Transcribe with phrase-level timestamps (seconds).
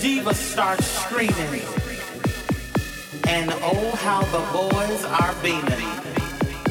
[0.00, 1.62] Diva starts screaming.
[3.28, 5.88] And oh, how the boys are beaming.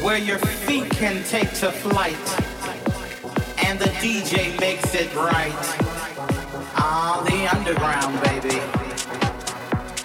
[0.04, 2.16] Where your feet can take to flight.
[3.66, 5.54] And the DJ makes it right.
[6.76, 8.60] Ah, the underground, baby.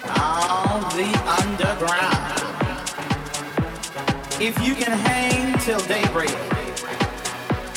[0.05, 1.09] Ah, the
[1.41, 2.35] underground.
[4.39, 6.37] If you can hang till daybreak,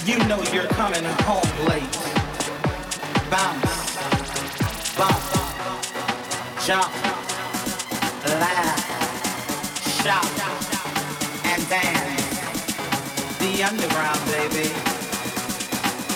[0.04, 1.98] you know you're coming home late.
[3.30, 3.78] Bounce
[4.98, 5.37] bump,
[6.68, 6.92] jump,
[8.26, 8.76] laugh,
[10.02, 10.22] shout,
[11.46, 12.36] and dance.
[13.38, 14.68] The underground, baby.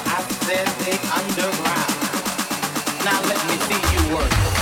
[0.04, 1.94] I said the underground.
[3.02, 4.61] Now let me see you work.